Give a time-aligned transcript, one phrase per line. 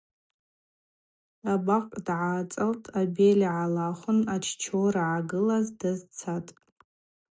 [1.53, 6.53] Абакъ дгӏацӏалтӏ, абель гӏалахвын аччора ъагылаз дазцахтӏ.